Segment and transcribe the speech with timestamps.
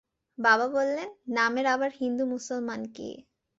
[0.37, 3.09] বাবা বললেন, নামের আবার হিন্দু-মুসলমান কি?